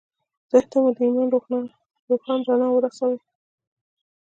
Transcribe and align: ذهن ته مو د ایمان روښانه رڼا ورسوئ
ذهن 0.51 0.65
ته 0.71 0.77
مو 0.81 0.89
د 0.95 0.99
ایمان 1.05 1.27
روښانه 2.11 2.43
رڼا 2.49 2.67
ورسوئ 2.71 3.17